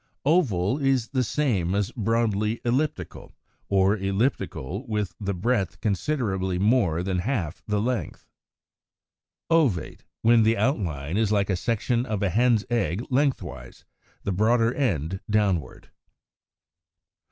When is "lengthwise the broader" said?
13.11-14.73